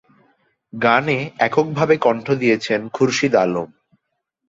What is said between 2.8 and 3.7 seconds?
Khurshid Alam.